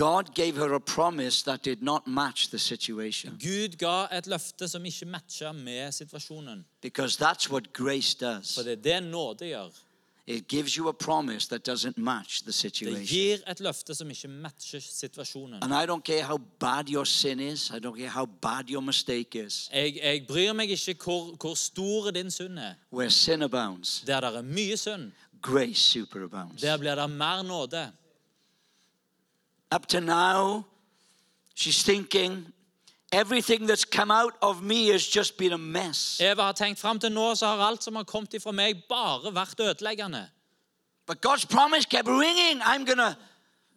[0.00, 4.68] God gave her a promise that did not match the situation Gud ga et løfte
[4.68, 6.64] som ikke matcha med situasjonen.
[6.82, 8.16] because that's what grace
[8.54, 9.70] For det er det nåde gjør.
[10.26, 14.28] It gives you a promise that doesn't match the Det gir et løfte som ikke
[14.28, 15.62] matcher situasjonen.
[15.62, 18.80] And I don't care how bad your sin is, I don't care how bad your
[18.80, 19.68] mistake is.
[19.72, 22.74] Jeg, jeg bryr meg ikke hvor, hvor stor din synd er.
[22.92, 26.62] Where sin abounds, Der det er mye synd, grace superabounds.
[26.62, 27.92] der blir det mer nåde.
[29.72, 30.64] Up to now,
[31.54, 32.52] she's thinking
[33.12, 36.20] everything that's come out of me has just been a mess.
[36.20, 39.32] Eva har tenkt Fram til nå så har alt som har kommet ifra meg, bare
[39.34, 40.28] vært ødeleggende.
[41.06, 42.60] But God's promise kept ringing.
[42.62, 43.16] I'm gonna,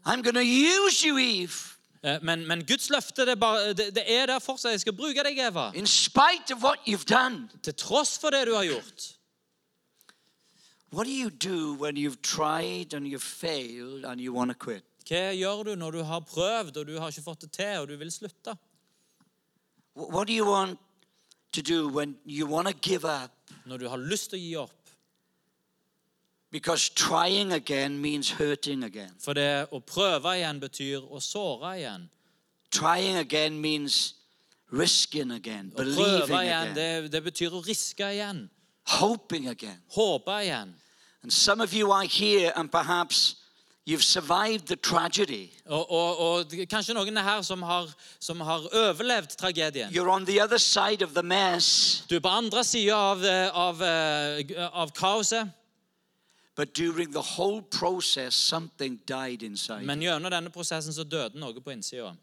[0.05, 1.69] I'm gonna use you, Eve,
[2.05, 4.71] Eh, Men, men Guds løfte det bare, det, det er der fortsatt.
[4.71, 5.71] Jeg skal bruke deg, Eva.
[5.73, 7.49] in spite of what you've done.
[7.63, 9.15] Til tross for det du har gjort.
[10.91, 14.83] What do you do when you've tried and you've failed and you want to quit?
[15.07, 17.89] Hva gjør du når du har prøvd og du har ikke fått det til og
[17.89, 18.55] du vil slutte?
[19.95, 20.79] What do you want
[21.53, 23.31] to do when you want to give up?
[23.65, 24.79] Når du har lyst til å gi opp?
[26.51, 29.13] Because trying again means hurting again.
[29.19, 32.09] For det å prøve igjen betyr å såre igjen.
[32.71, 34.13] Trying again means
[34.71, 38.49] risking again, Å believing prøve igjen, again, det, det betyr å riske igjen.
[38.85, 39.79] hoping again.
[39.95, 40.73] Håpe igjen.
[41.21, 43.35] And some of you are here and perhaps
[43.85, 45.49] You've survived the tragedy.
[45.65, 49.89] Og, og, og kanskje noen er her som har, som har overlevd tragedien.
[49.91, 52.05] You're on the other side of the mess.
[52.09, 55.51] Du er på andre sida av, eh, av, eh, av kaoset,
[56.55, 59.85] But during the whole process, something died inside.
[59.85, 62.13] men gjennom denne prosessen så døde noe på innsida.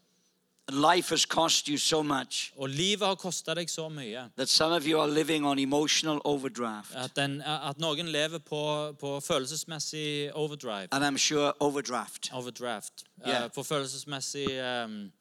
[0.69, 4.75] Life has cost you so much Og livet har kosta deg så mye that some
[4.75, 6.95] of you are living on emotional overdraft.
[6.95, 10.87] at, den, at noen lever på, på følelsesmessig overdrive.
[10.91, 12.29] And I'm sure overdraft.
[12.33, 13.03] Overdraft.
[13.27, 13.43] Yeah.
[13.43, 14.47] Eh, på følelsesmessig
[14.85, 15.11] um,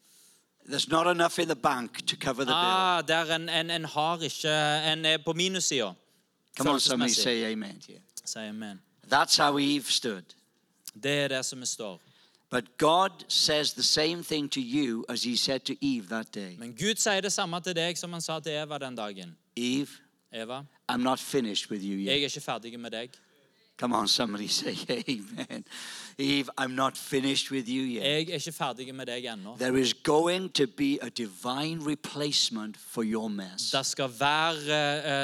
[0.69, 2.55] There's not enough in the bank to cover the bill.
[2.55, 4.49] ah, Der en, en, en har ikke
[4.93, 5.93] En er på minussida.
[6.57, 7.83] Come on, somebody say amen.
[8.25, 8.81] Sier amen.
[9.13, 10.23] That's how Eve stood.
[11.03, 12.01] Det er det som står.
[12.51, 16.57] But God says the same thing to you as he said to Eve that day.
[16.59, 19.37] Men Gud sier det samme til deg som han sa til Eva den dagen.
[19.57, 19.89] Eve,
[20.33, 22.23] Eva, I'm not finished with you jeg yet.
[22.23, 23.11] er ikke ferdig med deg.
[23.79, 24.75] Come on, somebody say
[25.09, 25.65] amen.
[26.19, 28.03] Eve, I'm not finished with you yet.
[28.03, 29.57] Jeg er ikke ferdig med deg ennå.
[29.57, 33.71] There is going to be a divine replacement for your mess.
[33.71, 34.53] Det skal være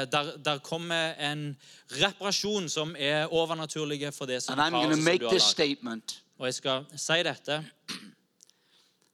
[0.01, 1.57] eh, der, der kommer en
[1.91, 5.25] reparasjon som er overnaturlig for det som And I'm going to kaoset som make du
[5.25, 5.75] har this lagd.
[5.77, 7.65] statement Og jeg skal si dette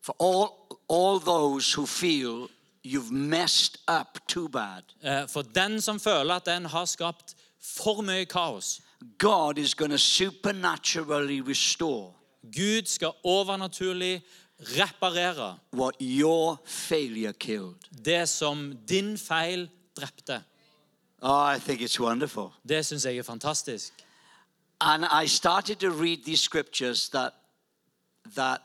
[0.02, 0.50] for all,
[0.90, 2.50] all those who feel
[2.84, 4.84] you've messed up too bad.
[5.04, 8.82] eh, For den som føler at den har skapt for mye kaos.
[9.18, 12.14] God is going to supernaturally restore
[12.56, 14.22] Gud skal overnaturlig
[14.60, 17.76] reparere what your failure killed.
[18.06, 20.44] det som din feil drepte.
[21.22, 22.50] Oh, I think it's wonderful.
[22.70, 23.94] Det syns jeg er fantastisk.
[24.84, 27.34] And I started to read these scriptures that
[28.36, 28.62] that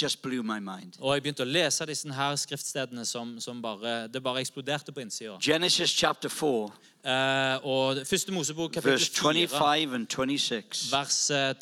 [0.00, 0.96] just blew my mind.
[1.00, 5.00] Og jeg begynte å lese disse her skriftstedene som, som bare, det bare eksploderte på
[5.00, 5.38] innsida.
[5.40, 10.92] Genesis chapter 4, Uh, og første Mosebok kapittel verse 4, 25 and 26.
[10.92, 11.54] vers uh,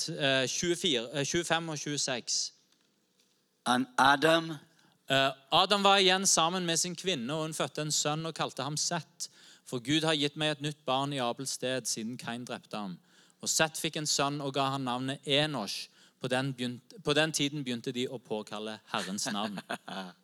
[0.43, 2.53] eh, 24, uh, 25 og 26.
[3.67, 4.57] And Adam
[5.07, 8.63] Eh, Adam var igjen sammen med sin kvinne, og hun fødte en sønn og kalte
[8.67, 9.29] ham Sett.
[9.67, 12.99] For Gud har gitt meg et nytt barn i Abels sted, siden Kain drepte ham.
[13.43, 15.89] Og Sett fikk en sønn og ga han navnet Enosh.
[16.21, 19.61] På den, begynte, på den tiden begynte de å påkalle Herrens navn.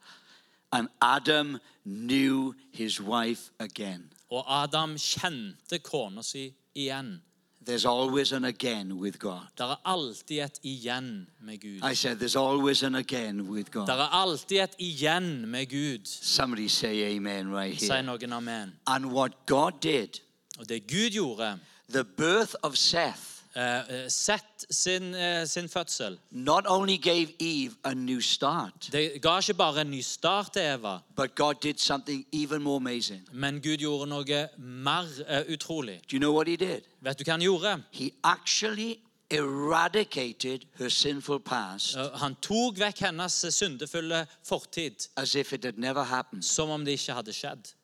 [0.72, 4.10] and Adam knew his wife again.
[4.30, 7.20] Og Adam kjente kona si igjen.
[7.64, 9.46] There's always an again with God.
[9.56, 11.84] Det er alltid et igjen med Gud.
[11.84, 13.88] I said there's always an again with God.
[13.88, 16.06] er alltid et igjen med Gud.
[16.06, 18.02] Somebody say amen right here.
[18.02, 18.72] noen amen.
[18.86, 20.20] And what God did,
[20.58, 21.58] Og det Gud gjorde,
[21.90, 27.94] the birth of Seth, Uh, Seth sin, uh, sin fødsel not only gave Eve a
[27.94, 32.26] new start, Det ga ikke bare en ny start til Eva, but God did something
[32.32, 33.28] even more amazing.
[33.32, 36.00] men Gud gjorde noe mer uh, utrolig.
[36.10, 36.80] Do you know what he did?
[37.00, 37.82] Vet du hva han gjorde?
[37.90, 38.96] He actually
[39.30, 46.02] eradicated her sinful past Han tok vekk hennes syndefulle fortid, as if it had never
[46.02, 46.42] happened.
[46.44, 47.74] som om det ikke hadde skjedd.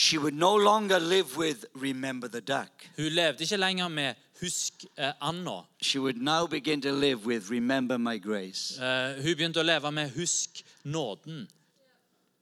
[0.00, 2.68] She would no longer live with remember the duck.
[2.96, 5.64] Hun levde ikke lenger med 'husk eh, Anna'.
[5.82, 8.78] She would now begin to live with remember my grace.
[8.78, 11.48] Eh, hun begynte å leve med 'husk nåden'.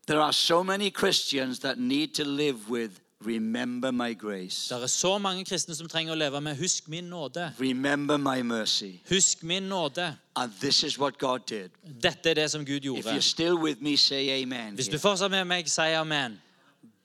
[0.07, 2.91] There are so many Christians that need to live with
[3.25, 4.69] remember my grace.
[4.69, 7.51] Det er så mange kristne som trenger å leve med 'husk min nåde'.
[7.61, 9.01] Remember my mercy.
[9.09, 10.17] Husk min nåde.
[10.37, 11.71] And this is what God did.
[12.03, 14.75] Dette er det som Gud If you're still with me, say amen.
[14.75, 15.01] Hvis du here.
[15.01, 16.41] fortsatt er med meg, si amen.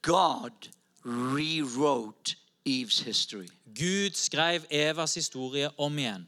[0.02, 0.70] God
[1.06, 2.36] rewrote
[2.66, 3.48] Eve's history.
[3.74, 6.28] Gud skrev Evas historie om igjen.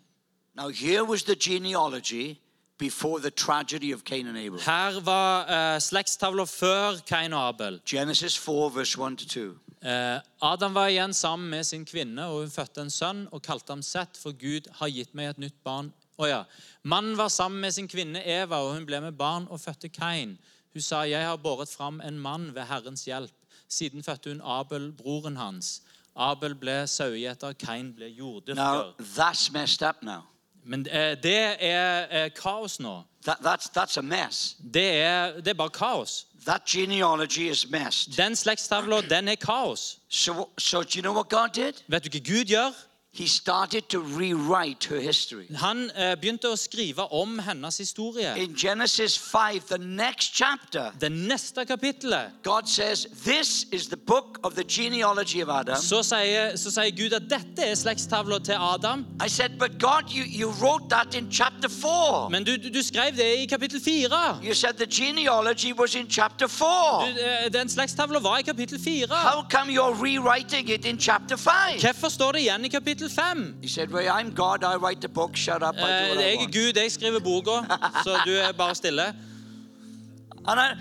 [0.56, 2.40] Now, here was the genealogy
[2.78, 4.60] before the tragedy of Cain and Abel.
[4.60, 7.82] Her var uh, før Kain og Abel.
[7.86, 9.58] Genesis 4, verse 1 to 2.
[9.84, 13.74] Eh, Adam var igjen sammen med sin kvinne, og hun fødte en sønn og kalte
[13.74, 15.92] ham Sett, for Gud har gitt meg et nytt barn.
[16.18, 16.44] Å ja.
[16.84, 20.38] Mannen var sammen med sin kvinne Eva, og hun ble med barn og fødte Kain.
[20.74, 24.92] Hun sa, 'Jeg har båret fram en mann ved Herrens hjelp.' Siden fødte hun Abel,
[24.92, 25.82] broren hans.
[26.16, 28.94] Abel ble sauegjeter, Kain ble Now, jorddyrker.
[29.16, 30.22] that's messed up now.
[30.66, 33.04] Men eh, det er eh, kaos nå.
[33.26, 34.56] That, that's, that's a mess.
[34.74, 36.26] Det er, det er bare kaos.
[36.46, 38.18] That genealogy is messed.
[38.18, 40.00] Den slektstavla, den er kaos.
[40.10, 41.74] So, so do you know what God did?
[41.88, 42.72] Vet du hva Gud gjør?
[43.16, 45.46] He started to rewrite her history.
[45.56, 48.32] Han eh, begynte å skrive om hennes historie.
[48.42, 54.40] In Genesis 5, the next chapter, Det neste kapittelet God says, This is the book
[54.44, 55.76] of the genealogy of Adam.
[55.78, 59.06] så sier, så sier Gud at dette er slektstavla til Adam.
[59.22, 62.30] I said, But God, you, you wrote that in chapter 4.
[62.32, 64.40] Men du, du, du skrev det i kapittel 4.
[64.44, 66.66] You said the genealogy was in chapter 4.
[67.06, 69.08] Du, eh, den slektstavla var i kapittel 4.
[69.14, 71.78] How come you're rewriting it in chapter 5?
[71.82, 73.56] Hvorfor står det igjen i kapittel kapittel 5.
[73.62, 76.18] He said, Well, I'm God, I write the book, shut up, I do Eh, what
[76.18, 76.54] I jeg er want.
[76.54, 77.66] Gud, jeg skriver boka,
[78.04, 79.14] så du er bare stille.
[80.46, 80.76] And I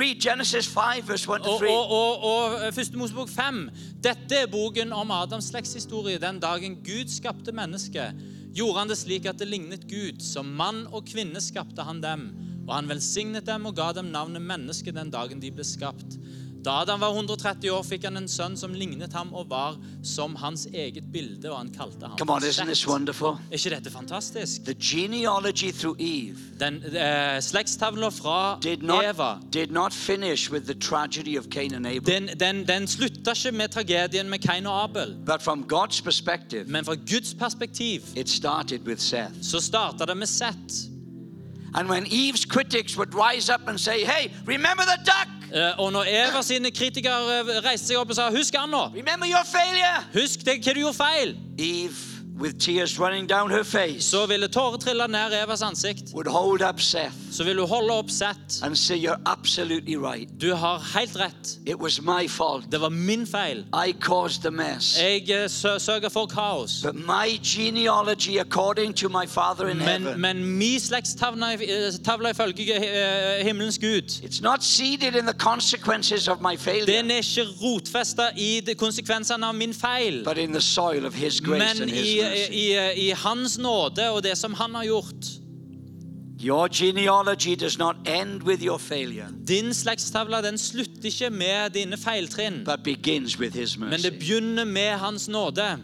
[0.00, 1.68] read Genesis 5, verse 1 to Og, 3.
[1.68, 3.70] og, og, og eh, Første Mosebok 5.
[4.04, 6.18] Dette er boken om Adams slektshistorie.
[6.18, 8.14] Den dagen Gud skapte mennesket,
[8.54, 10.20] gjorde han det slik at det lignet Gud.
[10.20, 12.30] Som mann og kvinne skapte han dem.
[12.68, 16.16] Og han velsignet dem og ga dem navnet menneske den dagen de ble skapt.
[16.64, 19.74] Da Adam var 130 år, fikk han en sønn som lignet ham og var
[20.06, 23.28] som hans eget bilde, og han kalte ham Come on, isn't this wonderful?
[23.50, 24.62] Er ikke dette fantastisk?
[24.64, 30.66] The genealogy through Eve Den uh, slektstavla fra did not, Eva did not finish with
[30.66, 32.06] the tragedy of Cain and Abel.
[32.06, 35.16] den, den, den slutta ikke med tragedien med Kain og Abel.
[35.26, 39.32] But from God's perspective, Men fra Guds perspektiv it started with Seth.
[39.42, 40.74] så starta det med Seth.
[41.74, 45.41] And when Eve's critics would rise up and say, Hey, remember the duck?
[45.54, 48.54] Eh, Og når Eva sine kritikere reiste seg opp og sa 'Husk
[49.52, 50.04] failure?
[50.14, 52.11] Husk det, hva du gjorde feil!' Eve,
[53.64, 56.12] Face, så ville tårer trille ned Evas ansikt.
[56.80, 58.96] Seth, så ville hun holde opp Seth say,
[59.96, 60.28] right.
[60.40, 61.58] Du har helt rett.
[62.70, 63.64] Det var min feil.
[64.98, 66.82] Jeg eh, sørga for kaos.
[69.76, 74.08] men, men min slektstavle ifølge eh, eh, himmelens Gud
[76.86, 80.24] Den er ikke rotfesta i konsekvensene av min feil,
[81.48, 82.66] men i i,
[83.06, 85.30] i Hans nåde og det som Han har gjort.
[86.42, 91.96] Your genealogy does not end with your failure, Din slektstavle den slutter ikke med dine
[91.96, 95.78] feiltrinn, but begins with His men det begynner med Hans nåde.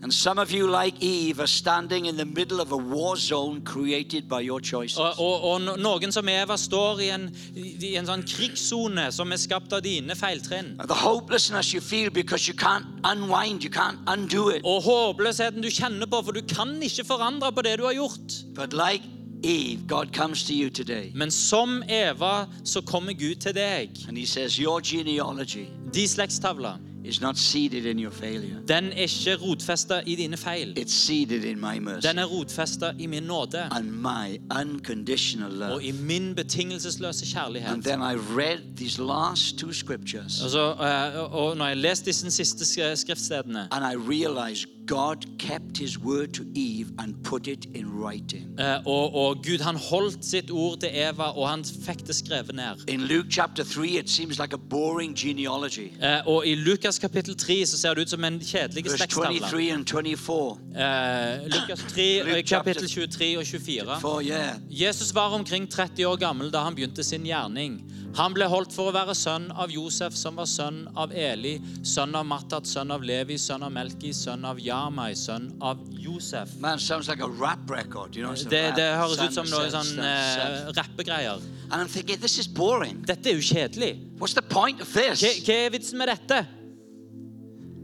[0.00, 3.62] And some of you, like Eve, are standing in the middle of a war zone
[3.62, 4.96] created by your choices.
[4.98, 7.24] Og, og, og noen som Eva står i en,
[7.58, 10.76] i en sånn krigssone som er skapt av dine feiltrinn.
[10.86, 14.62] The hopelessness you feel because you can't unwind, you can't undo it.
[14.62, 18.38] Og håpløsheten du kjenner på, for du kan ikke forandre på det du har gjort.
[18.54, 19.02] But like
[19.42, 23.90] Eve, God comes to you today Men som Eva så kommer Gud til deg.
[24.08, 28.90] and He says, Your genealogy De slektstavler is not seated in your failure, Den er
[29.02, 30.78] ikke rotfesta i dine feil.
[30.78, 35.72] it's seated in my mercy Den er rotfesta i min nåde and my unconditional love.
[35.72, 37.84] og i min betingelsesløse And kjærlighet.
[37.84, 42.96] then I read these last two scriptures Altså, eh, og når jeg leste disse siste
[42.96, 48.44] skriftstedene, and I realized God kept His word to Eve and put it in writing.
[48.86, 52.84] og, og Gud han holdt sitt ord til Eva, og han fikk det skrevet ned.
[52.88, 55.92] In Luke chapter 3, it seems like a boring genealogy.
[56.02, 59.40] Eh, Og i Lukas kapittel 3 så ser det ut som en kjedelig slektstavle.
[59.40, 60.58] 23 and 24.
[60.76, 64.22] Eh, Lukas 3, eh, kapittel 23 og 24.
[64.24, 64.56] Yeah.
[64.70, 67.82] Jesus var omkring 30 år gammel da han begynte sin gjerning.
[68.16, 72.14] Han ble holdt for å være sønn av Josef, som var sønn av Eli, sønn
[72.16, 76.54] av Mattat, sønn av Levi, sønn av Melki, sønn av Jamai, sønn av Josef.
[76.62, 78.34] Man, sounds like a rap record, you know?
[78.34, 81.42] Det, rap, det høres ut som noe sånn eh, rappegreier.
[81.70, 83.02] And I'm thinking, this is boring.
[83.06, 83.92] Dette er jo kjedelig.
[84.20, 85.22] What's the point of this?
[85.24, 86.44] Hva, hva er vitsen med dette?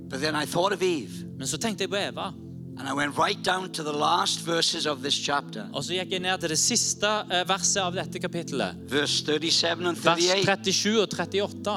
[0.09, 2.29] But then I thought of Eve, Men så tenkte jeg på Eva,
[2.79, 6.15] and I went right down to the last verses of this chapter, og så gikk
[6.15, 8.79] jeg ned til det siste eh, verset av dette kapittelet.
[8.91, 11.75] verse 37 and Vers 37 og 38.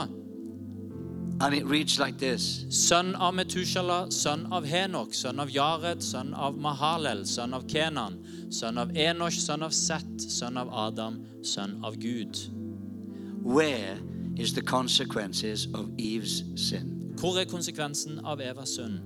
[1.39, 6.33] And it reads like this Sønn av Metushala, sønn av Henok, sønn av Jared, sønn
[6.33, 8.17] av Mahalel, sønn av Kenan,
[8.49, 12.37] sønn av Enosh, sønn av Seth, sønn av Adam, sønn av Gud.
[13.43, 13.97] Where
[14.37, 17.13] is the consequences of Eve's sin?
[17.17, 18.99] Hvor er konsekvensen av Evas synd?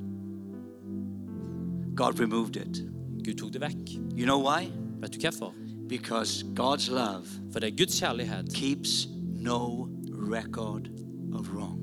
[1.95, 2.81] God removed it.
[3.23, 3.89] Gud tok det vekk.
[4.15, 4.71] You know why?
[5.01, 5.53] Vet du hvorfor?
[5.87, 8.53] Because God's love For det er Guds kjærlighet.
[8.53, 11.10] keeps no record of.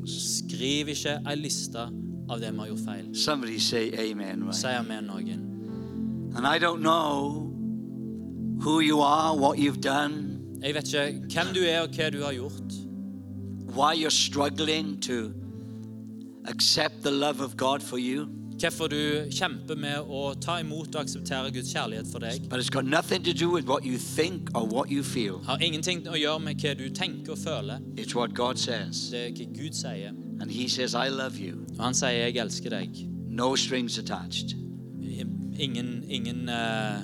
[0.08, 1.78] Skriv ikke ei liste
[2.30, 3.14] av det vi har gjort feil.
[3.14, 4.54] Somebody say amen, right?
[4.56, 5.44] Sier med noen.
[6.36, 7.50] And I don't know
[8.60, 12.22] who you are, what you've done, Jeg vet ikke hvem du er og hva du
[12.24, 12.72] har gjort.
[13.74, 15.32] why you're struggling to
[16.46, 18.26] accept the love of God for you,
[18.58, 22.48] Hvorfor du kjemper med å ta imot og akseptere Guds kjærlighet for deg.
[25.46, 27.84] Har ingenting å gjøre med hva du tenker og føler.
[27.94, 28.58] Det er hva Gud
[29.78, 30.10] sier.
[30.40, 31.66] And He says, I love you.
[31.78, 33.06] Og han sier 'jeg elsker deg'.
[33.28, 34.54] No strings attached.
[35.58, 37.02] Ingen, ingen uh,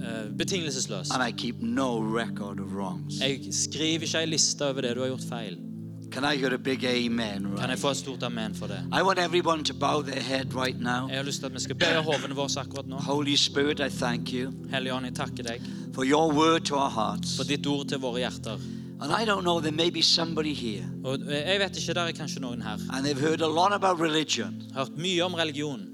[0.00, 1.10] uh, betingelsesløs.
[1.10, 3.20] And I keep no record of wrongs.
[3.20, 5.69] Jeg skriver ikke ei liste over det du har gjort feil.
[6.12, 7.42] Can I hear a big amen?
[7.42, 7.78] Kan jeg Right?
[7.78, 8.78] få et stort amen for det?
[8.92, 11.08] I want everyone to bow their head right now.
[11.08, 12.96] Jeg har lyst til at vi skal bøye hovene våre akkurat nå.
[12.96, 15.60] Holy Spirit, I thank you Hellige Ånd, jeg takker deg
[15.94, 17.36] for your word to our hearts.
[17.36, 18.58] for ditt ord til våre hjerter.
[19.02, 22.12] And I don't know, there may be somebody here Og jeg vet ikke, der er
[22.12, 22.76] kanskje noen her.
[22.92, 24.62] and they've heard a lot about religion.
[24.74, 25.86] Hørt mye om religion.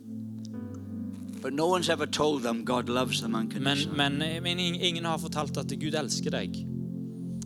[1.43, 3.97] But no one's ever told them God loves them unconditionally.
[3.97, 6.67] men, men ing- ingen har fortalt at Gud elsker deg.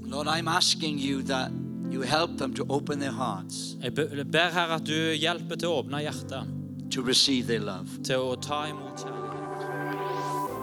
[0.07, 1.51] Lord, I'm asking you that
[1.91, 5.81] you help them to open their hearts Jeg ber her at du hjelper til å
[5.83, 6.47] åpne hjertet,
[6.91, 8.01] to receive their love.
[8.05, 9.21] til å ta imot kjærlighet.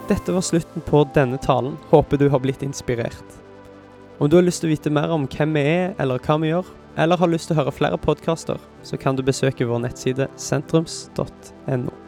[0.08, 1.76] Dette var slutten på denne talen.
[1.92, 3.40] Håper du har blitt inspirert.
[4.18, 6.54] Om du har lyst til å vite mer om hvem vi er, eller hva vi
[6.54, 10.30] gjør, eller har lyst til å høre flere podkaster, så kan du besøke vår nettside
[10.40, 12.07] sentrums.no.